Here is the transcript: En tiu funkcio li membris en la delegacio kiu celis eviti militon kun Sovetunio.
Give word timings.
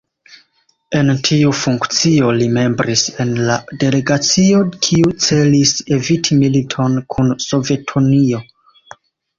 En 0.99 1.11
tiu 1.27 1.51
funkcio 1.59 2.31
li 2.39 2.47
membris 2.55 3.03
en 3.25 3.35
la 3.51 3.59
delegacio 3.85 4.65
kiu 4.89 5.15
celis 5.29 5.77
eviti 6.01 6.43
militon 6.43 7.01
kun 7.17 7.33
Sovetunio. 7.49 8.47